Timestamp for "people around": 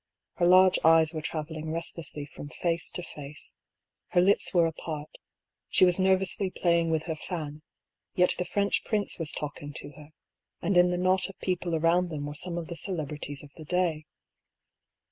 11.37-12.09